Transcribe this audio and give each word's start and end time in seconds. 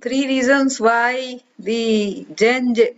three 0.00 0.26
reasons 0.26 0.80
why 0.80 1.40
the 1.58 2.26
Gen 2.42 2.74
Z 2.74 2.90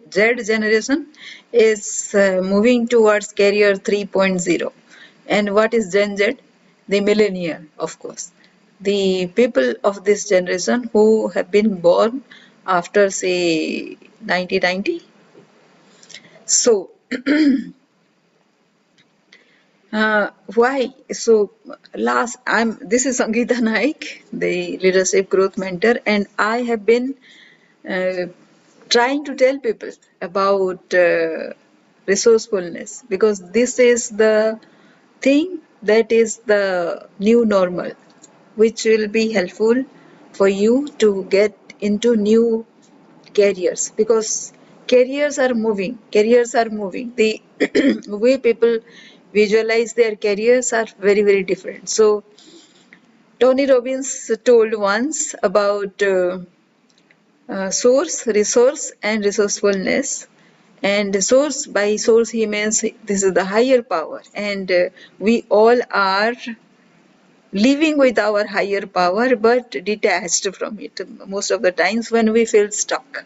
generation 0.50 1.08
is 1.52 2.14
uh, 2.14 2.40
moving 2.42 2.88
towards 2.88 3.32
career 3.32 3.74
3.0. 3.74 4.72
And 5.26 5.54
what 5.54 5.74
is 5.74 5.92
Gen 5.92 6.16
Z? 6.16 6.36
The 6.88 7.00
millennial, 7.00 7.62
of 7.78 7.98
course. 7.98 8.30
The 8.80 9.26
people 9.40 9.74
of 9.84 10.04
this 10.04 10.28
generation 10.28 10.90
who 10.92 11.28
have 11.28 11.50
been 11.50 11.76
born 11.80 12.22
after, 12.66 13.10
say, 13.10 13.96
1990. 14.20 15.02
So, 16.46 16.90
uh, 19.92 20.30
why? 20.54 20.94
So, 21.10 21.52
last, 21.94 22.38
I'm. 22.46 22.78
This 22.80 23.06
is 23.06 23.20
Sangeeta 23.20 23.60
Naik, 23.60 24.24
the 24.32 24.78
leadership 24.78 25.28
growth 25.28 25.58
mentor, 25.58 25.96
and 26.06 26.26
I 26.38 26.62
have 26.62 26.86
been 26.86 27.14
uh, 27.88 28.26
trying 28.88 29.24
to 29.26 29.34
tell 29.34 29.58
people 29.58 29.90
about 30.20 30.94
uh, 30.94 31.52
resourcefulness 32.06 33.04
because 33.08 33.40
this 33.50 33.78
is 33.78 34.08
the 34.10 34.58
thing 35.20 35.58
that 35.82 36.12
is 36.12 36.38
the 36.38 37.08
new 37.18 37.44
normal 37.44 37.92
which 38.56 38.84
will 38.84 39.08
be 39.08 39.32
helpful 39.32 39.84
for 40.32 40.48
you 40.48 40.88
to 40.98 41.24
get 41.24 41.56
into 41.80 42.16
new 42.16 42.66
careers 43.34 43.90
because 43.96 44.52
careers 44.92 45.38
are 45.38 45.54
moving 45.54 45.98
careers 46.16 46.54
are 46.54 46.68
moving 46.68 47.12
the 47.16 47.30
way 48.24 48.36
people 48.38 48.78
visualize 49.32 49.94
their 49.94 50.16
careers 50.16 50.72
are 50.72 50.86
very 51.00 51.22
very 51.22 51.42
different. 51.42 51.88
So 51.88 52.24
tony 53.40 53.66
robbins 53.66 54.30
told 54.44 54.74
once 54.74 55.34
about 55.42 56.02
uh, 56.02 56.38
uh, 57.48 57.70
source 57.70 58.26
resource 58.26 58.92
and 59.02 59.24
resourcefulness. 59.24 60.26
And 60.82 61.22
source 61.24 61.66
by 61.66 61.96
source 61.96 62.30
he 62.30 62.46
means 62.46 62.80
this 63.04 63.22
is 63.22 63.32
the 63.34 63.44
higher 63.44 63.82
power. 63.82 64.22
And 64.34 64.70
uh, 64.70 64.90
we 65.18 65.44
all 65.48 65.80
are 65.92 66.34
living 67.52 67.98
with 67.98 68.18
our 68.18 68.46
higher 68.46 68.86
power 68.86 69.36
but 69.36 69.70
detached 69.70 70.54
from 70.56 70.78
it. 70.80 71.00
Most 71.28 71.50
of 71.52 71.62
the 71.62 71.72
times 71.72 72.10
when 72.10 72.32
we 72.32 72.44
feel 72.46 72.70
stuck. 72.72 73.24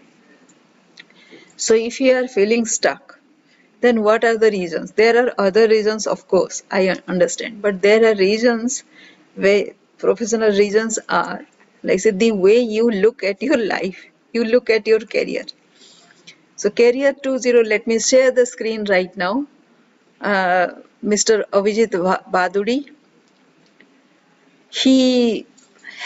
So 1.56 1.74
if 1.74 2.00
you 2.00 2.14
are 2.16 2.28
feeling 2.28 2.66
stuck 2.66 3.15
then 3.80 4.02
what 4.02 4.24
are 4.24 4.36
the 4.38 4.50
reasons? 4.50 4.92
There 4.92 5.16
are 5.26 5.34
other 5.38 5.68
reasons 5.68 6.06
of 6.06 6.26
course 6.28 6.62
i 6.70 6.88
understand. 7.08 7.62
But 7.62 7.82
there 7.82 8.04
are 8.10 8.14
reasons 8.16 8.84
where 9.34 9.66
professional 9.98 10.50
reasons 10.50 10.98
are 11.08 11.46
like 11.82 12.00
say 12.00 12.10
the 12.10 12.32
way 12.32 12.58
you 12.60 12.90
look 12.90 13.22
at 13.24 13.42
your 13.42 13.58
life 13.58 14.04
you 14.32 14.44
look 14.44 14.70
at 14.70 14.86
your 14.86 15.00
career. 15.00 15.44
So 16.56 16.70
career 16.70 17.12
20 17.14 17.52
let 17.64 17.86
me 17.86 17.98
share 18.00 18.30
the 18.32 18.46
screen 18.46 18.84
right 18.84 19.16
now. 19.16 19.46
Uh, 20.20 20.68
mr 21.04 21.44
abhijit 21.52 21.90
bhaduri. 22.36 22.78
He 24.70 25.46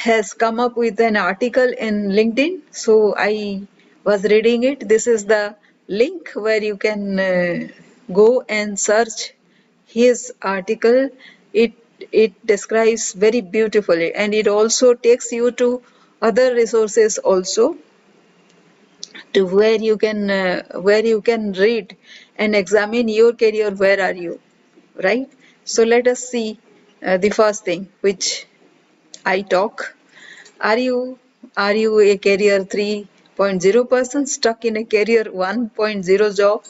has 0.05 0.35
come 0.35 0.61
up 0.61 0.77
with 0.77 1.01
an 1.01 1.17
article 1.17 1.73
in 1.79 2.09
LinkedIn. 2.11 2.61
So 2.71 3.15
I 3.17 3.63
was 4.05 4.25
reading 4.25 4.63
it. 4.65 4.89
This 4.89 5.07
is 5.07 5.25
the 5.27 5.57
link 5.91 6.31
where 6.35 6.63
you 6.63 6.77
can 6.79 7.21
uh, 7.21 7.69
go 8.13 8.45
and 8.49 8.79
search 8.81 9.35
his 9.87 10.33
article. 10.43 11.11
It 11.53 11.73
it 12.25 12.35
describes 12.47 13.13
very 13.13 13.43
beautifully 13.43 14.15
and 14.15 14.35
it 14.35 14.49
also 14.49 14.95
takes 14.95 15.33
you 15.33 15.51
to 15.63 15.83
other 16.23 16.55
resources 16.55 17.19
also 17.19 17.77
to 19.35 19.47
where 19.47 19.77
you 19.89 19.97
can 19.97 20.31
uh, 20.31 20.81
where 20.89 21.05
you 21.05 21.21
can 21.23 21.53
read 21.53 21.97
and 22.37 22.55
examine 22.57 23.09
your 23.09 23.33
career. 23.33 23.71
Where 23.71 24.01
are 24.09 24.15
you? 24.15 24.41
Right? 25.03 25.29
So 25.65 25.85
let 25.85 26.09
us 26.09 26.21
see 26.21 26.59
uh, 27.05 27.17
the 27.19 27.31
first 27.31 27.65
thing 27.65 27.89
which 28.01 28.47
i 29.27 29.43
talk. 29.43 29.97
Are 30.61 30.79
you 30.79 31.19
are 31.57 31.75
you 31.75 32.01
a 32.01 32.19
career 32.19 32.65
3 32.65 33.09
0% 33.49 34.29
stuck 34.29 34.65
in 34.65 34.77
a 34.77 34.85
career 34.85 35.25
1.0 35.25 36.37
job. 36.37 36.65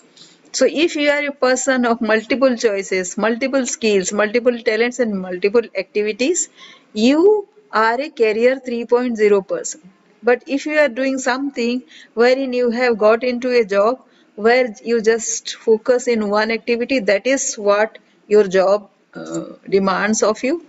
So 0.53 0.67
if 0.69 0.97
you 0.97 1.09
are 1.11 1.27
a 1.27 1.33
person 1.33 1.87
of 1.87 2.01
multiple 2.01 2.57
choices 2.57 3.17
multiple 3.17 3.67
skills 3.67 4.13
multiple 4.13 4.59
talents 4.69 4.99
and 4.99 5.21
multiple 5.21 5.63
activities 5.83 6.49
you 6.93 7.49
are 7.73 8.01
a 8.01 8.11
career 8.11 8.61
3.0 8.67 9.47
person 9.49 9.81
but 10.23 10.43
if 10.47 10.67
you 10.67 10.77
are 10.85 10.89
doing 10.89 11.19
something 11.19 11.83
wherein 12.15 12.53
you 12.53 12.71
have 12.71 12.99
got 12.99 13.23
into 13.25 13.51
a 13.61 13.65
job 13.65 14.01
where 14.35 14.75
you 14.85 15.01
just 15.01 15.55
focus 15.57 16.09
in 16.09 16.29
one 16.29 16.51
activity 16.51 16.99
that 16.99 17.27
is 17.27 17.55
what 17.55 17.99
your 18.29 18.47
job 18.49 18.89
uh, 19.15 19.45
demands 19.69 20.23
of 20.23 20.43
you 20.45 20.65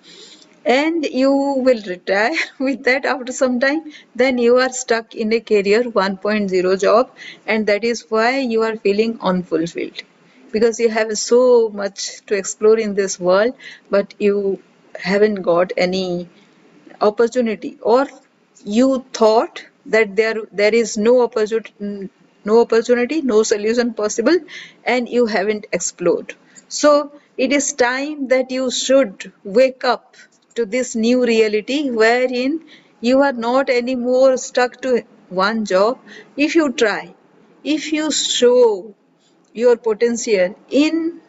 and 0.65 1.05
you 1.05 1.31
will 1.31 1.81
retire 1.87 2.35
with 2.59 2.83
that 2.83 3.05
after 3.05 3.31
some 3.31 3.59
time. 3.59 3.91
Then 4.15 4.37
you 4.37 4.57
are 4.57 4.71
stuck 4.71 5.15
in 5.15 5.33
a 5.33 5.39
career 5.39 5.83
1.0 5.83 6.81
job. 6.81 7.11
And 7.47 7.65
that 7.67 7.83
is 7.83 8.05
why 8.09 8.39
you 8.39 8.61
are 8.63 8.75
feeling 8.75 9.17
unfulfilled. 9.21 10.03
Because 10.51 10.79
you 10.79 10.89
have 10.89 11.17
so 11.17 11.69
much 11.69 12.21
to 12.27 12.35
explore 12.35 12.77
in 12.77 12.93
this 12.95 13.19
world 13.19 13.53
but 13.89 14.13
you 14.19 14.61
haven't 14.99 15.41
got 15.41 15.71
any 15.77 16.29
opportunity. 16.99 17.77
Or 17.81 18.07
you 18.63 19.05
thought 19.13 19.65
that 19.87 20.15
there 20.15 20.35
there 20.51 20.75
is 20.75 20.97
no 20.97 21.21
opportunity 21.21 22.09
no 22.45 22.61
opportunity 22.61 23.21
no 23.21 23.41
solution 23.43 23.93
possible 23.93 24.37
and 24.83 25.09
you 25.09 25.25
haven't 25.25 25.65
explored. 25.71 26.35
So 26.67 27.13
it 27.37 27.51
is 27.51 27.73
time 27.73 28.27
that 28.27 28.51
you 28.51 28.69
should 28.69 29.31
wake 29.43 29.83
up 29.83 30.15
to 30.55 30.65
this 30.65 30.95
new 30.95 31.25
reality 31.25 31.89
wherein 31.89 32.61
you 33.01 33.21
are 33.21 33.33
not 33.33 33.69
anymore 33.69 34.37
stuck 34.37 34.81
to 34.81 35.03
one 35.29 35.65
job. 35.65 35.99
If 36.37 36.55
you 36.55 36.71
try 36.73 37.13
if 37.63 37.91
you 37.93 38.11
show 38.11 38.93
your 39.53 39.77
potential 39.77 40.55
in 40.69 41.21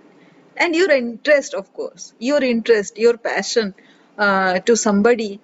and 0.56 0.74
your 0.74 0.90
interest 0.90 1.54
of 1.54 1.72
course 1.74 2.14
your 2.18 2.42
interest 2.42 2.98
your 2.98 3.16
passion 3.18 3.74
uh, 4.18 4.58
to 4.60 4.76
somebody 4.76 5.40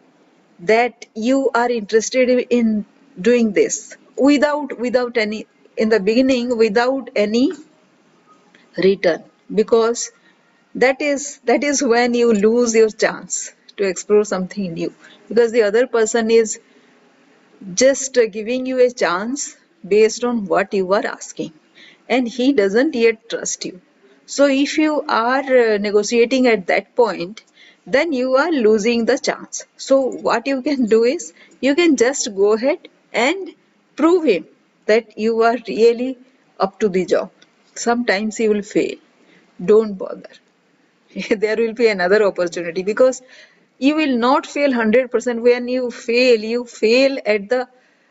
that 0.60 1.06
you 1.14 1.50
are 1.54 1.70
interested 1.70 2.28
in 2.50 2.84
doing 3.20 3.52
this 3.52 3.96
without 4.16 4.78
without 4.78 5.16
any 5.16 5.46
in 5.76 5.88
the 5.88 6.00
beginning 6.00 6.56
without 6.58 7.10
any 7.16 7.50
return. 8.76 9.24
Because 9.54 10.10
that 10.74 11.00
is 11.00 11.38
that 11.44 11.64
is 11.64 11.82
when 11.82 12.14
you 12.14 12.32
lose 12.32 12.74
your 12.74 12.90
chance 12.90 13.52
to 13.78 13.84
explore 13.84 14.24
something 14.24 14.74
new. 14.74 14.92
Because 15.28 15.52
the 15.52 15.62
other 15.62 15.86
person 15.86 16.30
is 16.30 16.60
just 17.74 18.18
giving 18.32 18.66
you 18.66 18.78
a 18.80 18.90
chance 18.90 19.56
based 19.86 20.24
on 20.24 20.46
what 20.46 20.74
you 20.74 20.92
are 20.92 21.06
asking. 21.06 21.52
And 22.08 22.26
he 22.28 22.52
doesn't 22.52 22.94
yet 22.94 23.28
trust 23.28 23.64
you. 23.64 23.80
So 24.26 24.46
if 24.46 24.76
you 24.78 25.02
are 25.08 25.44
uh, 25.58 25.78
negotiating 25.78 26.46
at 26.46 26.66
that 26.66 26.94
point 26.96 27.42
then 27.86 28.12
you 28.12 28.36
are 28.36 28.50
losing 28.50 29.06
the 29.06 29.18
chance. 29.18 29.64
So 29.78 30.00
what 30.00 30.46
you 30.46 30.60
can 30.62 30.86
do 30.86 31.04
is 31.04 31.32
you 31.60 31.74
can 31.74 31.96
just 31.96 32.34
go 32.36 32.52
ahead 32.52 32.88
and 33.14 33.54
prove 33.96 34.24
him 34.24 34.46
that 34.86 35.16
you 35.18 35.42
are 35.42 35.56
really 35.66 36.18
up 36.60 36.78
to 36.80 36.88
the 36.90 37.06
job. 37.06 37.30
Sometimes 37.74 38.38
you 38.40 38.50
will 38.50 38.62
fail. 38.62 38.96
Don't 39.64 39.94
bother. 39.94 40.30
There 41.30 41.56
will 41.56 41.74
be 41.74 41.88
another 41.88 42.22
opportunity 42.24 42.82
because 42.82 43.22
you 43.78 43.94
will 43.96 44.16
not 44.18 44.46
fail 44.46 44.70
100% 44.70 45.40
when 45.42 45.68
you 45.68 45.90
fail. 45.90 46.40
You 46.40 46.64
fail 46.64 47.18
at 47.26 47.48
the 47.48 47.68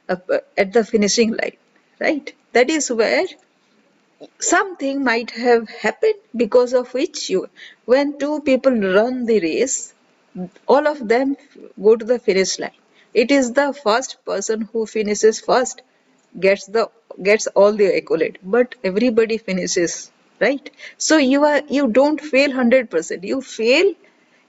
uh, 0.10 0.18
at 0.58 0.74
the 0.74 0.84
finishing 0.86 1.32
line 1.32 1.58
right? 2.00 2.34
That 2.54 2.70
is 2.70 2.92
where 2.92 3.26
something 4.40 5.04
might 5.04 5.32
have 5.32 5.70
happened 5.70 6.20
because 6.36 6.74
of 6.80 6.94
which 6.94 7.30
you 7.30 7.40
when 7.86 8.18
two 8.24 8.36
people 8.50 8.76
run 8.98 9.26
the 9.30 9.38
race 9.46 9.76
all 10.76 10.88
of 10.92 11.00
them 11.14 11.36
go 11.88 11.96
to 11.96 12.06
the 12.06 12.20
finish 12.20 12.60
line. 12.60 12.78
It 13.14 13.32
is 13.32 13.52
the 13.54 13.74
first 13.74 14.18
person 14.26 14.62
who 14.72 14.86
finishes 14.86 15.40
first 15.42 15.82
gets 16.40 16.66
the 16.68 16.90
gets 17.30 17.48
all 17.48 17.74
the 17.74 17.90
accolade 17.98 18.40
but 18.44 18.76
everybody 18.84 19.38
finishes 19.38 20.12
right? 20.40 20.70
So 20.98 21.18
you 21.18 21.44
are 21.46 21.62
you 21.78 21.88
don't 21.88 22.22
fail 22.22 22.50
100% 22.50 23.24
you 23.24 23.42
fail 23.42 23.94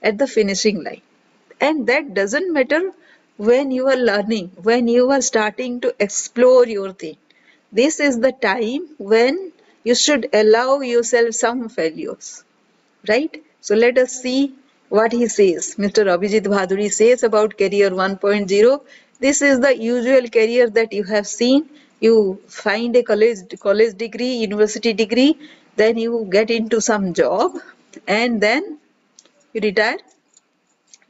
at 0.01 0.17
the 0.17 0.27
finishing 0.27 0.83
line 0.83 1.01
and 1.61 1.87
that 1.87 2.13
doesn't 2.13 2.51
matter 2.53 2.91
when 3.37 3.71
you 3.71 3.87
are 3.87 3.97
learning 4.09 4.51
when 4.69 4.87
you 4.87 5.09
are 5.11 5.21
starting 5.21 5.79
to 5.81 5.93
explore 5.99 6.65
your 6.67 6.93
thing. 6.93 7.17
This 7.71 7.99
is 7.99 8.19
the 8.19 8.31
time 8.31 8.89
when 8.97 9.51
you 9.83 9.95
should 9.95 10.29
allow 10.33 10.79
yourself 10.81 11.35
some 11.35 11.69
failures 11.69 12.43
right? 13.07 13.43
So 13.61 13.75
let 13.75 13.97
us 13.97 14.13
see 14.21 14.53
what 14.89 15.11
he 15.11 15.27
says. 15.27 15.75
Mr 15.77 16.05
abhijit 16.15 16.49
bhaduri 16.55 16.91
says 16.91 17.23
about 17.23 17.57
career 17.57 17.91
1.0 17.91 18.81
this 19.19 19.41
is 19.41 19.59
the 19.59 19.75
usual 19.77 20.29
career 20.29 20.69
that 20.69 20.93
you 20.93 21.03
have 21.03 21.27
seen. 21.27 21.69
You 21.99 22.41
find 22.47 22.95
a 22.95 23.03
college 23.03 23.39
college 23.59 23.97
degree 23.97 24.33
university 24.47 24.93
degree 24.93 25.37
then 25.75 25.97
you 25.97 26.27
get 26.31 26.49
into 26.49 26.79
some 26.81 27.13
job 27.13 27.57
and 28.07 28.41
then 28.41 28.77
you 29.53 29.61
retire 29.61 29.97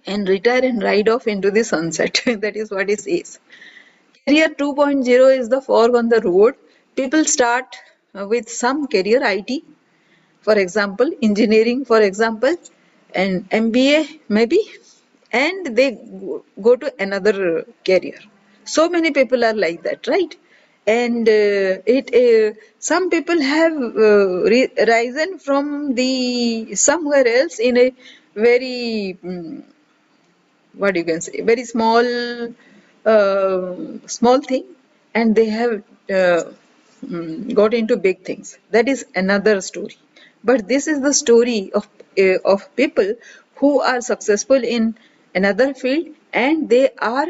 and 0.06 0.28
retire 0.30 0.64
and 0.66 0.84
ride 0.84 1.10
off 1.10 1.28
into 1.28 1.52
the 1.52 1.64
sunset. 1.64 2.22
That 2.46 2.56
is 2.56 2.72
what 2.72 2.90
it 2.90 3.02
says. 3.02 3.40
Career 4.28 4.50
2.0 4.50 5.38
is 5.40 5.50
the 5.50 5.62
fog 5.62 5.96
on 5.96 6.10
the 6.10 6.22
road. 6.22 6.56
People 6.96 7.26
start 7.26 7.76
uh, 8.16 8.28
with 8.28 8.50
some 8.50 8.88
career 8.88 9.22
it 9.24 9.64
for 10.48 10.56
example 10.66 11.10
engineering 11.28 11.86
for 11.86 12.02
example 12.10 12.56
and 13.22 13.50
mba 13.52 14.00
maybe 14.38 14.60
and 15.32 15.76
they 15.78 15.90
go 16.68 16.76
to 16.76 16.94
another 17.00 17.66
career. 17.86 18.20
So 18.66 18.90
many 18.90 19.12
people 19.12 19.44
are 19.46 19.54
like 19.54 19.84
that 19.84 20.08
right? 20.08 20.36
And 20.88 21.28
uh, 21.30 21.84
it 21.98 22.08
uh, 22.24 22.58
some 22.80 23.10
people 23.10 23.42
have 23.42 23.74
uh, 23.74 24.28
risen 24.94 25.40
from 25.40 25.96
the 25.96 26.76
somewhere 26.76 27.28
else 27.28 27.60
in 27.60 27.78
a 27.78 27.94
very 28.36 29.18
um, 29.24 29.64
what 30.82 30.96
you 30.96 31.04
can 31.10 31.22
say 31.22 31.42
very 31.52 31.66
small 31.66 32.06
uh, 33.14 33.76
small 34.18 34.40
thing 34.42 34.66
and 35.14 35.36
they 35.36 35.46
have 35.60 35.84
uh, 36.20 36.44
um, 37.12 37.48
got 37.50 37.74
into 37.74 37.98
big 37.98 38.24
things. 38.24 38.58
That 38.72 38.88
is 38.88 39.06
another 39.16 39.62
story. 39.62 39.98
But 40.44 40.68
this 40.68 40.88
is 40.88 41.02
the 41.02 41.14
story 41.14 41.72
of 41.74 41.88
uh, 42.18 42.38
of 42.54 42.76
people 42.76 43.14
who 43.56 43.82
are 43.82 44.02
successful 44.02 44.64
in 44.64 44.96
another 45.36 45.74
field 45.74 46.08
and 46.34 46.70
they 46.70 46.90
are 47.16 47.28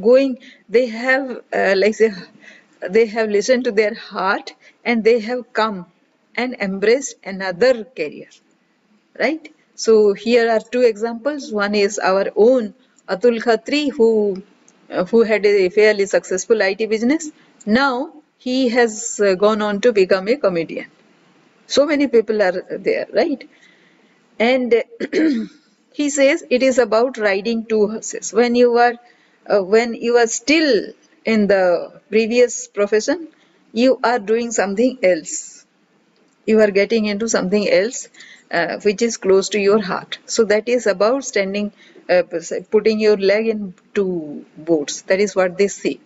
going 0.00 0.38
they 0.68 0.86
have 0.86 1.24
uh, 1.60 1.74
like 1.76 1.94
say 1.94 2.10
they 2.96 3.06
have 3.06 3.28
listened 3.28 3.64
to 3.64 3.72
their 3.72 3.94
heart 3.94 4.52
and 4.84 5.04
they 5.04 5.18
have 5.20 5.52
come 5.52 5.86
and 6.36 6.54
embraced 6.60 7.14
another 7.24 7.84
career. 7.84 8.28
Right 9.18 9.52
so 9.78 10.12
here 10.12 10.50
are 10.50 10.58
two 10.60 10.82
examples. 10.82 11.52
One 11.52 11.76
is 11.76 12.00
our 12.00 12.26
own 12.34 12.74
atul 13.08 13.36
khatri 13.44 13.82
who 13.92 14.08
uh, 14.90 15.04
who 15.04 15.22
had 15.22 15.46
a 15.46 15.68
fairly 15.68 16.06
successful 16.06 16.60
it 16.62 16.88
business. 16.94 17.30
Now 17.64 18.12
he 18.38 18.70
has 18.70 19.20
uh, 19.20 19.36
gone 19.36 19.62
on 19.62 19.80
to 19.82 19.92
become 19.92 20.26
a 20.26 20.36
comedian. 20.36 20.88
So 21.68 21.86
many 21.86 22.08
people 22.08 22.42
are 22.42 22.64
there 22.88 23.06
right? 23.14 23.48
And 24.40 24.82
he 25.92 26.10
says 26.10 26.44
it 26.50 26.64
is 26.64 26.78
about 26.78 27.16
riding 27.16 27.64
two 27.64 27.86
horses. 27.86 28.32
When 28.32 28.56
you 28.56 28.76
are 28.78 28.94
uh, 29.46 29.62
when 29.62 29.94
you 29.94 30.16
are 30.16 30.26
still 30.26 30.92
in 31.24 31.46
the 31.46 32.00
previous 32.10 32.66
profession 32.66 33.28
you 33.72 34.00
are 34.02 34.18
doing 34.18 34.50
something 34.50 34.98
else. 35.04 35.66
You 36.46 36.60
are 36.62 36.70
getting 36.72 37.04
into 37.06 37.28
something 37.28 37.68
else 37.68 38.08
uh, 38.50 38.78
which 38.80 39.02
is 39.02 39.16
close 39.16 39.48
to 39.50 39.58
your 39.60 39.80
heart. 39.80 40.18
So 40.26 40.44
that 40.44 40.68
is 40.68 40.86
about 40.86 41.24
standing 41.24 41.72
uh, 42.08 42.22
putting 42.70 43.00
your 43.00 43.16
leg 43.16 43.48
in 43.48 43.74
two 43.94 44.44
boats. 44.56 45.02
That 45.02 45.20
is 45.20 45.36
what 45.36 45.58
they 45.58 45.68
say. 45.68 46.00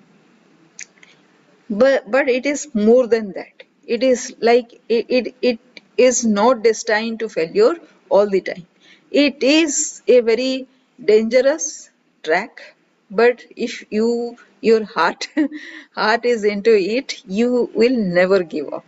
But 1.70 2.08
but 2.10 2.28
it 2.28 2.46
is 2.46 2.72
more 2.74 3.08
than 3.08 3.32
that. 3.32 3.64
It 3.86 4.04
is 4.04 4.34
like 4.40 4.80
it, 4.88 5.06
it, 5.08 5.34
it 5.42 5.58
is 5.96 6.24
not 6.24 6.62
destined 6.62 7.18
to 7.20 7.28
failure 7.28 7.74
all 8.08 8.28
the 8.30 8.40
time. 8.40 8.66
It 9.10 9.42
is 9.42 10.02
a 10.06 10.20
very 10.20 10.68
dangerous 11.04 11.90
track 12.22 12.74
but 13.10 13.44
if 13.56 13.84
you 13.90 14.36
your 14.60 14.84
heart 14.84 15.28
heart 15.96 16.24
is 16.24 16.44
into 16.44 16.74
it 16.98 17.22
you 17.26 17.70
will 17.74 17.96
never 18.20 18.42
give 18.44 18.72
up. 18.72 18.84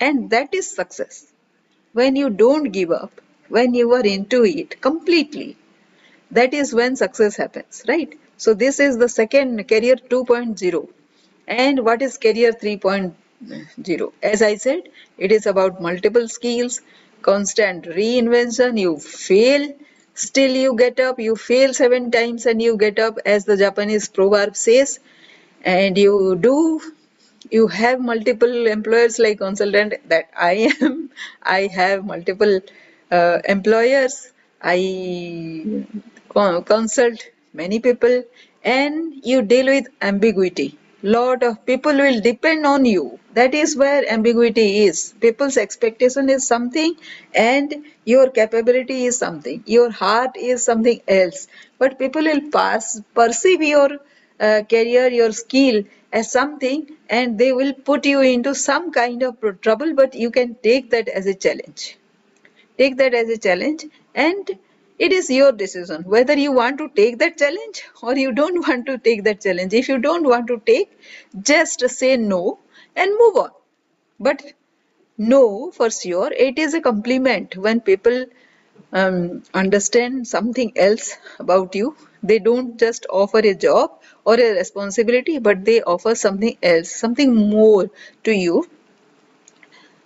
And 0.00 0.30
that 0.30 0.54
is 0.54 0.70
success 0.70 1.33
when 1.94 2.16
you 2.16 2.30
don't 2.30 2.70
give 2.78 2.90
up 2.92 3.20
when 3.48 3.74
you 3.74 3.92
are 3.98 4.06
into 4.16 4.44
it 4.44 4.80
completely 4.80 5.56
that 6.30 6.54
is 6.54 6.74
when 6.74 6.96
success 6.96 7.36
happens 7.36 7.82
right? 7.88 8.18
So 8.36 8.54
this 8.54 8.80
is 8.80 8.98
the 8.98 9.08
second 9.08 9.68
career 9.68 9.96
2.0 9.96 10.88
and 11.48 11.84
what 11.84 12.02
is 12.02 12.18
career 12.18 12.52
3.0 12.52 14.12
as 14.22 14.42
i 14.42 14.54
said 14.56 14.82
it 15.18 15.32
is 15.32 15.46
about 15.46 15.80
multiple 15.82 16.28
skills 16.28 16.80
constant 17.22 17.84
reinvention. 17.86 18.78
You 18.78 18.98
fail 18.98 19.72
still 20.14 20.50
you 20.54 20.76
get 20.76 21.00
up. 21.00 21.18
You 21.18 21.36
fail 21.36 21.72
seven 21.74 22.10
times 22.10 22.46
and 22.46 22.60
you 22.60 22.76
get 22.76 22.98
up 22.98 23.18
as 23.24 23.44
the 23.46 23.56
japanese 23.56 24.08
proverb 24.08 24.56
says. 24.56 25.00
And 25.64 25.96
you 25.96 26.36
do 26.36 26.80
you 27.56 27.66
have 27.68 28.00
multiple 28.00 28.66
employers 28.76 29.18
like 29.24 29.38
consultant 29.38 29.94
that 30.14 30.30
i 30.50 30.52
am 30.70 31.10
i 31.58 31.60
have 31.78 32.04
multiple 32.04 32.60
uh, 33.10 33.38
employers. 33.48 34.32
I 34.62 35.84
consult 36.66 37.20
many 37.52 37.80
people 37.80 38.24
and 38.64 39.14
you 39.22 39.42
deal 39.42 39.66
with 39.66 39.88
ambiguity. 40.00 40.78
Lot 41.02 41.42
of 41.42 41.66
people 41.66 41.94
will 41.94 42.20
depend 42.20 42.64
on 42.66 42.86
you. 42.86 43.18
That 43.34 43.54
is 43.54 43.76
where 43.76 44.10
ambiguity 44.10 44.84
is. 44.86 45.14
People's 45.20 45.58
expectation 45.58 46.30
is 46.30 46.46
something 46.46 46.94
and 47.34 47.84
your 48.04 48.30
capability 48.30 49.04
is 49.04 49.18
something. 49.18 49.62
Your 49.66 49.90
heart 49.90 50.36
is 50.36 50.64
something 50.64 51.02
else. 51.06 51.46
But 51.78 51.98
people 51.98 52.22
will 52.24 52.50
pass 52.50 53.00
perceive 53.14 53.62
your 53.62 53.90
uh, 54.40 54.62
career 54.68 55.08
your 55.08 55.32
skill 55.32 55.82
as 56.12 56.30
something 56.30 56.86
and 57.08 57.38
they 57.38 57.52
will 57.52 57.72
put 57.72 58.06
you 58.06 58.20
into 58.20 58.54
some 58.54 58.92
kind 58.92 59.22
of 59.22 59.36
trouble 59.60 59.94
but 59.94 60.14
you 60.14 60.30
can 60.30 60.54
take 60.62 60.90
that 60.90 61.08
as 61.08 61.26
a 61.26 61.34
challenge. 61.34 61.98
Take 62.78 62.96
that 62.98 63.14
as 63.14 63.28
a 63.28 63.38
challenge 63.38 63.86
and 64.14 64.58
it 64.98 65.12
is 65.12 65.30
your 65.30 65.52
decision 65.52 66.02
whether 66.04 66.34
you 66.34 66.52
want 66.52 66.78
to 66.78 66.88
take 66.90 67.18
that 67.18 67.38
challenge 67.38 67.84
or 68.02 68.16
you 68.16 68.32
don't 68.32 68.66
want 68.68 68.86
to 68.86 68.98
take 68.98 69.24
that 69.24 69.40
challenge. 69.40 69.74
If 69.74 69.88
you 69.88 69.98
don't 69.98 70.24
want 70.26 70.46
to 70.48 70.60
take 70.66 70.98
just 71.42 71.88
say 71.90 72.16
no 72.16 72.58
and 72.96 73.10
move 73.18 73.36
on. 73.36 73.50
But 74.20 74.42
no 75.18 75.70
for 75.70 75.90
sure 75.90 76.32
it 76.32 76.58
is 76.58 76.74
a 76.74 76.80
compliment 76.80 77.56
when 77.56 77.80
people 77.80 78.26
um, 78.92 79.42
understand 79.54 80.26
something 80.28 80.72
else 80.76 81.16
about 81.38 81.74
you 81.74 81.96
they 82.30 82.38
don't 82.38 82.78
just 82.78 83.06
offer 83.10 83.40
a 83.52 83.54
job 83.54 84.00
or 84.24 84.34
a 84.46 84.52
responsibility 84.60 85.38
but 85.38 85.64
they 85.64 85.80
offer 85.82 86.14
something 86.14 86.56
else 86.62 86.90
something 87.04 87.34
more 87.34 87.90
to 88.24 88.32
you. 88.32 88.64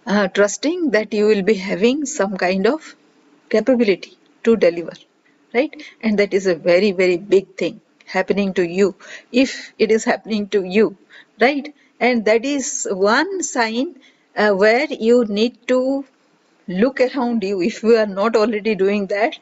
Uh, 0.06 0.26
trusting 0.28 0.90
that 0.90 1.12
you 1.12 1.26
will 1.26 1.42
be 1.42 1.54
having 1.54 2.04
some 2.06 2.36
kind 2.36 2.66
of 2.66 2.96
capability 3.50 4.16
to 4.42 4.56
deliver 4.56 4.92
right? 5.54 5.82
And 6.02 6.18
that 6.18 6.32
is 6.34 6.46
a 6.46 6.54
very 6.54 6.92
very 6.92 7.18
big 7.18 7.56
thing 7.56 7.80
happening 8.06 8.54
to 8.54 8.66
you 8.66 8.94
if 9.32 9.72
it 9.78 9.92
is 9.92 10.04
happening 10.04 10.48
to 10.48 10.64
you 10.64 10.96
right? 11.40 11.74
And 12.00 12.24
that 12.24 12.44
is 12.46 12.88
one 12.90 13.42
sign 13.42 14.00
uh, 14.36 14.52
where 14.52 14.86
you 14.88 15.24
need 15.26 15.68
to 15.68 16.04
look 16.68 17.00
around 17.00 17.44
you. 17.44 17.60
If 17.62 17.82
you 17.82 17.96
are 17.96 18.06
not 18.06 18.36
already 18.36 18.74
doing 18.74 19.06
that 19.08 19.38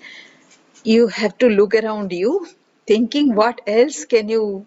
you 0.85 1.09
have 1.09 1.37
to 1.39 1.49
look 1.49 1.75
around 1.75 2.13
you 2.13 2.47
thinking 2.87 3.35
what 3.35 3.61
else 3.67 4.05
can 4.05 4.29
you 4.29 4.67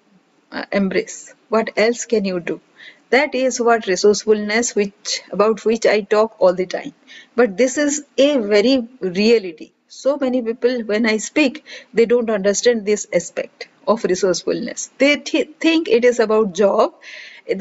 uh, 0.51 0.65
embrace? 0.71 1.33
What 1.49 1.71
else 1.77 2.05
can 2.05 2.25
you 2.25 2.39
do? 2.39 2.61
That 3.09 3.33
is 3.33 3.59
what 3.59 3.87
resourcefulness 3.87 4.75
which 4.75 5.21
about 5.31 5.65
which 5.65 5.85
i 5.87 6.01
talk 6.01 6.35
all 6.39 6.53
the 6.53 6.65
time. 6.67 6.93
But 7.35 7.57
this 7.57 7.77
is 7.77 8.03
a 8.17 8.37
very 8.37 8.87
reality. 9.01 9.71
So 9.87 10.17
many 10.17 10.41
people 10.41 10.81
when 10.91 11.05
i 11.13 11.17
speak 11.17 11.63
they 11.93 12.05
don't 12.05 12.29
understand 12.29 12.85
this 12.85 13.07
aspect 13.13 13.67
of 13.87 14.03
resourcefulness. 14.03 14.89
They 14.99 15.15
th 15.17 15.49
think 15.59 15.89
it 15.89 16.05
is 16.05 16.19
about 16.19 16.53
job. 16.53 16.93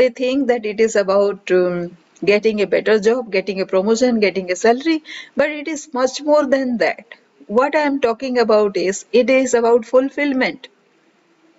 They 0.03 0.11
think 0.11 0.49
that 0.49 0.67
it 0.67 0.81
is 0.81 0.95
about 0.97 1.51
um, 1.51 1.97
getting 2.25 2.61
a 2.61 2.67
better 2.67 2.99
job 3.01 3.33
getting 3.33 3.61
a 3.63 3.67
promotion 3.67 4.21
getting 4.21 4.51
a 4.53 4.57
salary. 4.57 5.03
But 5.37 5.51
it 5.51 5.69
is 5.69 5.89
much 5.95 6.21
more 6.23 6.45
than 6.47 6.77
that 6.79 7.07
what 7.49 7.75
i 7.75 7.81
am 7.91 8.01
talking 8.01 8.39
about 8.39 8.77
is 8.77 9.05
it 9.13 9.31
is 9.31 9.55
about 9.55 9.85
fulfillment. 9.85 10.69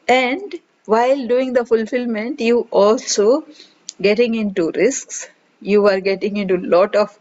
And 0.07 0.55
while 0.85 1.27
doing 1.27 1.53
the 1.53 1.65
fulfillment 1.65 2.41
you 2.41 2.67
also 2.71 3.45
getting 4.01 4.35
into 4.35 4.71
risks. 4.75 5.29
You 5.61 5.87
are 5.87 5.99
getting 6.01 6.37
into 6.37 6.57
lot 6.57 6.95
of 6.95 7.17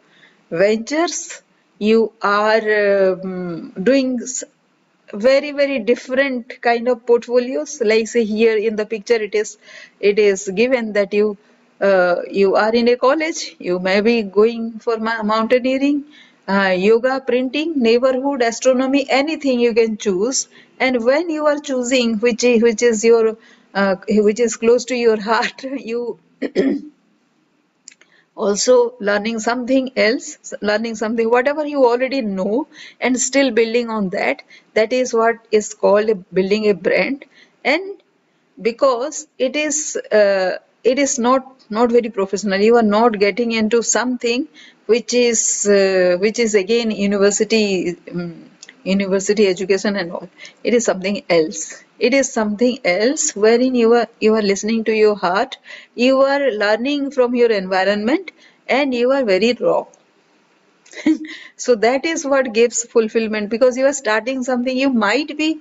ventures. 0.50 1.42
You 1.78 2.12
are 2.22 3.12
um, 3.12 3.72
doing 3.82 4.20
very 5.12 5.52
very 5.52 5.78
different 5.80 6.60
kind 6.62 6.88
of 6.88 7.04
portfolios. 7.06 7.80
Like 7.80 8.08
say 8.08 8.24
here 8.24 8.56
in 8.56 8.76
the 8.76 8.86
picture 8.86 9.20
it 9.28 9.34
is 9.34 9.58
it 10.00 10.18
is 10.18 10.48
given 10.54 10.92
that 10.94 11.12
you 11.14 11.36
uh, 11.80 12.16
you 12.30 12.56
are 12.56 12.74
in 12.74 12.88
a 12.88 12.96
college. 12.96 13.56
You 13.58 13.78
may 13.78 14.00
be 14.00 14.22
going 14.22 14.78
for 14.80 14.98
mountaineering 14.98 16.04
uh, 16.48 16.74
yoga, 16.76 17.20
printing, 17.20 17.74
neighborhood, 17.80 18.42
astronomy, 18.42 19.06
anything 19.08 19.60
you 19.60 19.74
can 19.74 19.96
choose. 19.96 20.48
And 20.80 21.04
when 21.04 21.30
you 21.30 21.46
are 21.46 21.58
choosing 21.58 22.18
which 22.18 22.44
is, 22.44 22.62
which 22.62 22.82
is 22.82 23.04
your 23.04 23.36
uh, 23.74 23.96
which 24.08 24.40
is 24.40 24.56
close 24.56 24.84
to 24.86 24.96
your 24.96 25.20
heart, 25.30 25.62
you 25.64 26.18
also 28.36 28.94
learning 29.00 29.38
something 29.40 29.90
else, 29.96 30.54
learning 30.62 30.94
something 30.94 31.28
whatever 31.30 31.66
you 31.66 31.84
already 31.84 32.20
know, 32.22 32.66
and 33.00 33.20
still 33.20 33.50
building 33.50 33.90
on 33.90 34.08
that. 34.10 34.42
That 34.74 34.92
is 34.92 35.12
what 35.12 35.36
is 35.50 35.74
called 35.74 36.24
building 36.32 36.68
a 36.68 36.74
brand. 36.74 37.24
And 37.64 38.00
because 38.60 39.26
it 39.38 39.56
is 39.56 39.96
uh, 40.12 40.58
it 40.92 40.98
is 41.04 41.18
not 41.18 41.46
not 41.70 41.90
very 41.92 42.10
professional. 42.18 42.60
You 42.68 42.76
are 42.76 42.88
not 42.98 43.18
getting 43.24 43.52
into 43.60 43.82
something 43.82 44.46
which 44.86 45.14
is 45.14 45.40
uh, 45.78 46.16
which 46.20 46.38
is 46.44 46.54
again 46.62 46.90
university 46.90 47.96
um, 48.12 48.50
university 48.84 49.46
education 49.48 49.96
and 49.96 50.12
all. 50.12 50.28
It 50.64 50.74
is 50.74 50.84
something 50.84 51.22
else. 51.28 51.62
It 51.98 52.14
is 52.14 52.32
something 52.32 52.78
else 52.84 53.34
wherein 53.36 53.74
you 53.74 53.92
are 54.00 54.06
you 54.20 54.34
are 54.34 54.46
listening 54.52 54.84
to 54.90 54.94
your 55.02 55.16
heart. 55.26 55.58
You 55.94 56.22
are 56.22 56.50
learning 56.64 57.10
from 57.10 57.34
your 57.34 57.50
environment 57.62 58.32
and 58.68 58.94
you 59.02 59.12
are 59.12 59.24
very 59.24 59.52
raw. 59.60 59.84
So 61.56 61.74
that 61.76 62.04
is 62.04 62.24
what 62.24 62.52
gives 62.52 62.82
fulfillment. 62.84 63.50
Because 63.50 63.76
you 63.76 63.86
are 63.86 63.92
starting 63.92 64.42
something 64.42 64.76
you 64.76 64.90
might 64.90 65.36
be 65.36 65.60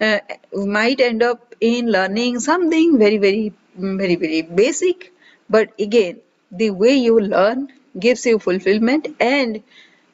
uh, 0.00 0.18
might 0.52 1.00
end 1.00 1.22
up 1.22 1.54
in 1.60 1.90
learning 1.90 2.38
something 2.40 2.98
very 2.98 3.18
very 3.18 3.52
very 3.78 4.16
very 4.16 4.42
basic. 4.42 5.12
But 5.50 5.72
again 5.80 6.20
the 6.50 6.70
way 6.70 6.94
you 6.96 7.18
learn 7.20 7.72
gives 7.98 8.26
you 8.26 8.38
fulfillment 8.38 9.08
and 9.20 9.62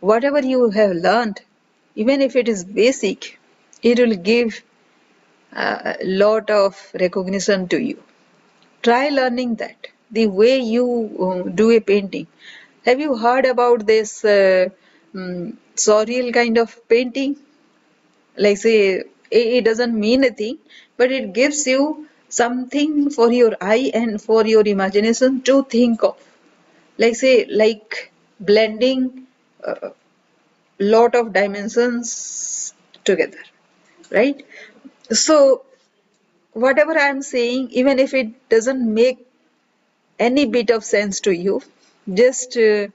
whatever 0.00 0.40
you 0.40 0.70
have 0.70 0.92
learned 0.92 1.40
even 1.94 2.20
if 2.20 2.36
it 2.36 2.48
is 2.48 2.64
basic 2.64 3.38
it 3.82 3.98
will 4.00 4.16
give 4.16 4.62
a 5.56 5.96
lot 6.04 6.50
of 6.50 6.90
recognition 7.00 7.68
to 7.68 7.80
you. 7.80 8.02
Try 8.82 9.08
learning 9.10 9.56
that. 9.56 9.88
The 10.10 10.26
way 10.28 10.58
you 10.60 10.86
uh, 11.26 11.50
do 11.50 11.70
a 11.72 11.80
painting. 11.80 12.26
Have 12.86 13.00
you 13.00 13.16
heard 13.16 13.46
about 13.46 13.86
this 13.86 14.24
uh, 14.24 14.68
um, 15.14 15.58
surreal 15.76 16.32
kind 16.34 16.58
of 16.58 16.76
painting? 16.88 17.36
Like 18.36 18.58
say 18.58 19.04
it 19.30 19.64
doesn't 19.64 19.98
mean 19.98 20.24
a 20.24 20.30
thing 20.30 20.58
but 20.98 21.10
it 21.10 21.32
gives 21.32 21.66
you 21.66 22.06
something 22.28 23.10
for 23.10 23.32
your 23.32 23.56
eye 23.60 23.90
and 23.94 24.20
for 24.22 24.46
your 24.46 24.66
imagination 24.66 25.42
to 25.42 25.64
think 25.64 26.02
of. 26.04 26.16
Like 26.98 27.16
say 27.16 27.46
like 27.46 28.12
blending 28.40 29.26
a 29.64 29.92
lot 30.80 31.14
of 31.14 31.32
dimensions 31.32 32.74
together 33.04 33.38
right? 34.10 34.44
So 35.10 35.64
whatever 36.52 36.98
i'm 36.98 37.22
saying 37.22 37.68
even 37.72 37.98
if 37.98 38.14
it 38.14 38.28
doesn't 38.48 38.82
make 38.94 39.18
any 40.18 40.46
bit 40.46 40.70
of 40.70 40.84
sense 40.84 41.20
to 41.20 41.32
you 41.32 41.62
just 42.14 42.56
uh, 42.56 42.88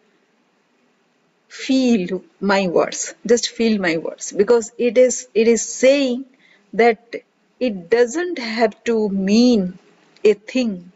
feel 1.48 2.22
my 2.40 2.68
words 2.68 3.14
just 3.26 3.50
feel 3.50 3.80
my 3.82 3.98
words. 3.98 4.32
Because 4.32 4.72
it 4.78 4.98
is 4.98 5.28
it 5.34 5.48
is 5.48 5.62
saying 5.62 6.26
that 6.74 7.16
it 7.60 7.90
doesn't 7.90 8.40
have 8.40 8.84
to 8.86 9.10
mean 9.10 9.78
a 10.24 10.34
thing. 10.34 10.92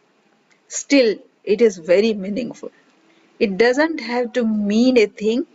Still 0.67 1.15
it 1.43 1.61
is 1.61 1.77
very 1.77 2.13
meaningful. 2.13 2.71
It 3.39 3.57
doesn't 3.57 3.99
have 4.01 4.33
to 4.33 4.45
mean 4.45 4.97
a 4.97 5.07
thing 5.07 5.47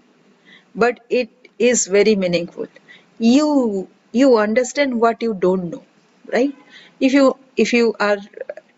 but 0.75 1.01
it 1.11 1.31
is 1.59 1.87
very 1.87 2.17
meaningful. 2.17 2.67
You 3.19 3.89
you 4.13 4.39
understand 4.39 5.01
what 5.01 5.23
you 5.23 5.35
don't 5.35 5.71
know 5.71 5.85
right? 6.33 6.55
If 7.01 7.13
you 7.13 7.37
if 7.57 7.73
you 7.73 7.95
are 8.01 8.19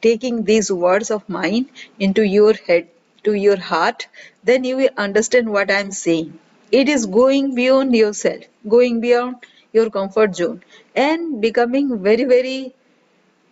taking 0.03 0.45
these 0.45 0.71
words 0.73 1.11
of 1.11 1.29
mine 1.29 1.67
into 1.99 2.23
your 2.23 2.55
head 2.55 2.89
to 3.25 3.35
your 3.35 3.57
heart, 3.57 4.07
then 4.45 4.65
you 4.65 4.77
will 4.77 4.95
understand 4.97 5.51
what 5.53 5.71
I 5.71 5.81
am 5.81 5.93
saying. 5.93 6.39
It 6.73 6.89
is 6.89 7.07
going 7.07 7.55
beyond 7.55 7.95
yourself, 7.95 8.45
going 8.69 9.01
beyond 9.01 9.37
your 9.73 9.91
comfort 9.91 10.37
zone, 10.37 10.63
and 10.95 11.41
becoming 11.41 12.03
very, 12.03 12.25
very 12.25 12.75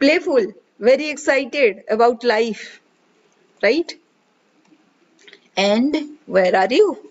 playful, 0.00 0.46
very 0.80 1.08
excited 1.10 1.84
about 1.90 2.24
life, 2.24 2.80
right? 3.62 3.94
And 5.56 6.18
where 6.26 6.56
are 6.56 6.68
you? 6.72 7.10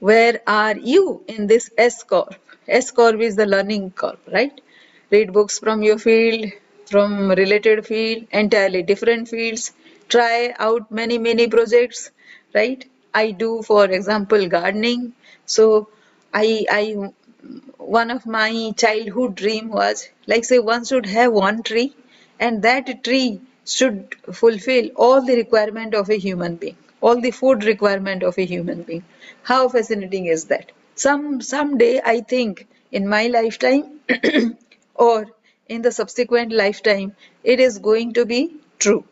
Where 0.00 0.40
are 0.46 0.76
you 0.76 1.24
in 1.26 1.46
this 1.48 1.70
S 1.76 2.02
curve? 2.04 2.38
S 2.68 2.90
curve 2.92 3.20
is 3.22 3.36
the 3.36 3.46
learning 3.46 3.90
curve, 3.92 4.18
right? 4.32 4.60
Read 5.10 5.32
books 5.32 5.58
from 5.58 5.82
your 5.82 5.98
field, 5.98 6.52
from 6.86 7.30
related 7.30 7.86
field, 7.86 8.26
entirely 8.30 8.82
different 8.82 9.28
fields, 9.28 9.72
try 10.08 10.54
out 10.58 10.90
many 10.92 11.16
many 11.18 11.46
projects 11.48 12.10
right 12.54 12.84
i 13.14 13.30
do 13.30 13.62
for 13.62 13.84
example 13.98 14.46
gardening 14.48 15.12
so 15.46 15.88
i 16.34 16.66
i 16.70 16.82
one 17.86 18.10
of 18.10 18.26
my 18.26 18.72
childhood 18.76 19.34
dream 19.34 19.68
was 19.70 20.08
like 20.26 20.44
say 20.44 20.58
one 20.58 20.84
should 20.84 21.06
have 21.06 21.32
one 21.32 21.62
tree 21.62 21.94
and 22.40 22.62
that 22.62 23.04
tree 23.04 23.40
should 23.66 24.14
fulfill 24.32 24.88
all 24.96 25.20
the 25.24 25.36
requirement 25.36 25.94
of 25.94 26.10
a 26.10 26.18
human 26.26 26.56
being 26.56 26.76
all 27.00 27.20
the 27.20 27.30
food 27.30 27.64
requirement 27.64 28.22
of 28.22 28.38
a 28.38 28.44
human 28.46 28.82
being. 28.82 29.04
How 29.42 29.68
fascinating 29.68 30.24
is 30.26 30.46
that? 30.46 30.72
Some 30.94 31.42
someday 31.42 32.00
i 32.12 32.20
think 32.32 32.66
in 32.92 33.08
my 33.08 33.26
lifetime 33.26 34.00
or 34.94 35.26
in 35.68 35.82
the 35.82 35.92
subsequent 35.92 36.52
lifetime 36.52 37.14
it 37.42 37.60
is 37.60 37.78
going 37.78 38.14
to 38.14 38.24
be 38.24 38.40
true. 38.78 39.04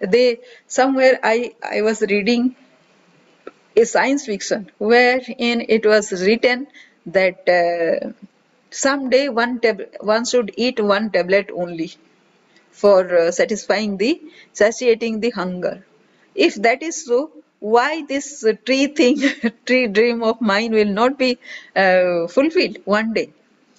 They 0.00 0.40
somewhere 0.68 1.18
i 1.22 1.54
i 1.76 1.82
was 1.82 2.02
reading 2.02 2.54
a 3.76 3.84
science 3.84 4.26
fiction 4.26 4.70
wherein 4.78 5.60
it 5.76 5.86
was 5.86 6.12
written 6.26 6.66
that 7.06 7.48
uh, 7.60 8.10
someday 8.70 9.28
one 9.28 9.60
one 10.00 10.24
should 10.24 10.52
eat 10.56 10.80
one 10.80 11.10
tablet 11.10 11.50
only 11.54 11.90
for 12.70 13.00
uh, 13.18 13.30
satisfying 13.30 13.96
the 13.96 14.20
satiating 14.52 15.20
the 15.20 15.30
hunger. 15.30 15.84
If 16.34 16.54
that 16.56 16.82
is 16.82 17.04
so 17.04 17.32
why 17.60 18.04
this 18.08 18.44
uh, 18.44 18.52
tree 18.66 18.86
thing 18.88 19.18
tree 19.66 19.86
dream 19.88 20.22
of 20.22 20.40
mine 20.40 20.72
will 20.72 20.92
not 21.02 21.18
be 21.18 21.38
uh, 21.74 22.26
fulfilled 22.28 22.78
one 22.84 23.12
day 23.14 23.30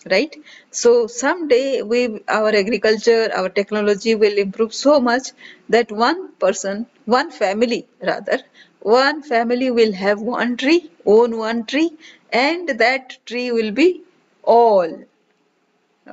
right? 0.09 0.35
So 0.71 1.07
someday 1.07 1.81
we 1.83 1.99
our 2.27 2.49
agriculture 2.61 3.29
our 3.35 3.49
technology 3.49 4.15
will 4.15 4.37
improve 4.45 4.73
so 4.73 4.99
much 4.99 5.31
that 5.69 5.91
one 5.91 6.19
person 6.43 6.87
one 7.05 7.29
family 7.31 7.85
rather 8.11 8.39
one 8.81 9.21
family 9.21 9.69
will 9.79 9.93
have 9.93 10.19
one 10.21 10.55
tree 10.57 10.89
own 11.05 11.37
one 11.37 11.65
tree 11.65 11.89
and 12.31 12.69
that 12.79 13.17
tree 13.25 13.51
will 13.51 13.71
be 13.71 14.01
all 14.43 15.03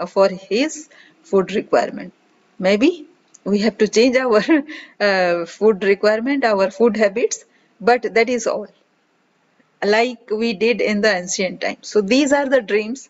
for 0.09 0.29
his 0.29 0.89
food 1.23 1.53
requirement 1.53 2.13
maybe 2.59 3.07
we 3.45 3.59
have 3.61 3.77
to 3.79 3.89
change 3.89 4.17
our 4.17 4.43
uh, 5.09 5.47
food 5.47 5.83
requirement 5.85 6.45
our 6.45 6.71
food 6.71 6.97
habits 6.97 7.45
but 7.81 8.13
that 8.15 8.29
is 8.29 8.47
all 8.47 8.69
like 9.85 10.31
we 10.31 10.53
did 10.53 10.81
in 10.81 11.01
the 11.01 11.09
ancient 11.17 11.61
times 11.61 11.87
so 11.89 12.01
these 12.01 12.33
are 12.33 12.49
the 12.49 12.61
dreams 12.61 13.09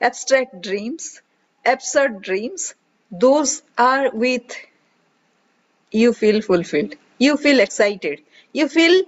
abstract 0.00 0.60
dreams, 0.62 1.22
absurd 1.64 2.20
dreams, 2.22 2.74
those 3.10 3.62
are 3.78 4.10
with 4.12 4.52
you 5.90 6.12
feel 6.12 6.40
fulfilled. 6.42 6.94
You 7.18 7.36
feel 7.36 7.60
excited. 7.60 8.20
You 8.52 8.68
feel 8.68 9.02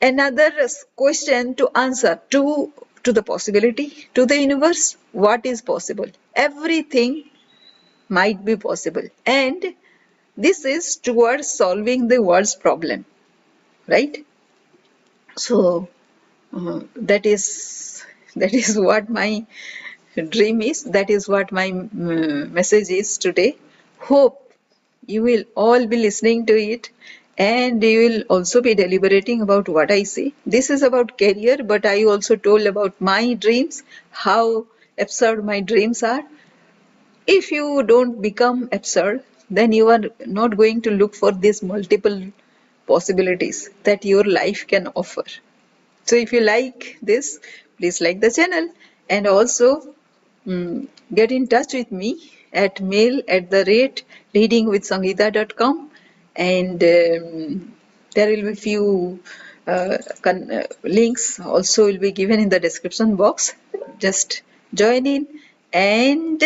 another 0.00 0.50
question 0.96 1.54
to 1.54 1.68
answer 1.74 2.20
to 2.30 2.72
to 3.02 3.12
the 3.12 3.22
possibility 3.22 3.86
to 4.14 4.26
the 4.26 4.38
universe 4.38 4.96
what 5.12 5.46
is 5.46 5.62
possible 5.62 6.10
everything 6.34 7.24
might 8.08 8.44
be 8.44 8.56
possible 8.56 9.08
and 9.24 9.64
this 10.36 10.64
is 10.64 10.96
towards 10.96 11.48
solving 11.48 12.08
the 12.08 12.22
world's 12.22 12.54
problem 12.54 13.04
right 13.86 14.24
so 15.36 15.88
uh, 16.56 16.80
that 16.96 17.26
is 17.26 18.04
that 18.36 18.54
is 18.54 18.78
what 18.78 19.08
my 19.08 19.46
dream 20.22 20.62
is. 20.62 20.84
That 20.84 21.10
is 21.10 21.28
what 21.28 21.52
my 21.52 21.70
um, 21.70 22.52
message 22.52 22.90
is 22.90 23.18
today. 23.18 23.56
Hope 23.98 24.52
you 25.06 25.22
will 25.22 25.44
all 25.54 25.86
be 25.86 25.96
listening 25.96 26.46
to 26.46 26.54
it 26.54 26.90
and 27.38 27.82
you 27.82 27.98
will 28.00 28.22
also 28.28 28.60
be 28.62 28.74
deliberating 28.74 29.42
about 29.42 29.68
what 29.68 29.90
I 29.90 30.02
say. 30.04 30.32
This 30.46 30.70
is 30.70 30.82
about 30.82 31.18
career, 31.18 31.58
but 31.62 31.84
I 31.84 32.04
also 32.04 32.36
told 32.36 32.62
about 32.62 33.00
my 33.00 33.34
dreams, 33.34 33.82
how 34.10 34.66
absurd 34.98 35.44
my 35.44 35.60
dreams 35.60 36.02
are. 36.02 36.22
If 37.26 37.52
you 37.52 37.82
don't 37.82 38.22
become 38.22 38.68
absurd, 38.72 39.22
then 39.50 39.72
you 39.72 39.88
are 39.88 40.00
not 40.24 40.56
going 40.56 40.80
to 40.82 40.90
look 40.90 41.14
for 41.14 41.32
these 41.32 41.62
multiple 41.62 42.22
possibilities 42.86 43.68
that 43.84 44.04
your 44.04 44.24
life 44.24 44.66
can 44.66 44.88
offer. 44.88 45.24
So 46.04 46.16
if 46.16 46.32
you 46.32 46.40
like 46.40 46.98
this, 47.02 47.38
please 47.78 48.00
like 48.00 48.20
the 48.20 48.30
channel 48.30 48.70
and 49.10 49.26
also 49.26 49.94
mm, 50.46 50.88
get 51.12 51.32
in 51.32 51.48
touch 51.48 51.74
with 51.74 51.92
me 51.92 52.32
at 52.52 52.80
mail 52.80 53.20
at 53.28 53.50
the 53.50 53.64
rate 53.66 54.04
readingwithsangeeta.com 54.34 55.90
and 56.36 56.82
um, 56.82 57.72
there 58.14 58.28
will 58.30 58.44
be 58.50 58.54
few 58.54 59.20
uh, 59.66 59.98
uh, 60.26 60.62
links 60.84 61.40
also 61.40 61.86
will 61.86 61.98
be 61.98 62.12
given 62.12 62.40
in 62.40 62.48
the 62.48 62.60
description 62.60 63.16
box. 63.16 63.54
Just 63.98 64.42
join 64.74 65.06
in 65.06 65.26
and 65.72 66.42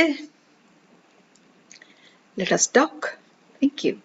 let 2.36 2.52
us 2.52 2.66
talk. 2.66 3.16
Thank 3.60 3.84
you 3.84 4.00